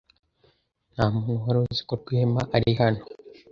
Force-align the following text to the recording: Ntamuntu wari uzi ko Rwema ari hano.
Ntamuntu 0.93 1.31
wari 1.45 1.57
uzi 1.65 1.81
ko 1.87 1.93
Rwema 2.01 2.41
ari 2.55 2.71
hano. 2.79 3.01